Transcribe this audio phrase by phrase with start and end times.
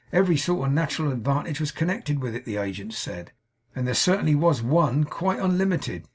[0.11, 3.33] Every sort of nateral advantage was connected with it, the agents said;
[3.75, 6.07] and there certainly was ONE, quite unlimited.